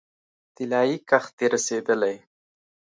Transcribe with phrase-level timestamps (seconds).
[0.55, 2.15] طلايي کښت دې رسیدلی